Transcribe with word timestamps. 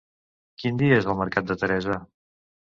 Quin 0.63 0.79
dia 0.79 0.95
és 1.01 1.09
el 1.13 1.19
mercat 1.19 1.53
de 1.53 1.59
Teresa? 1.65 2.01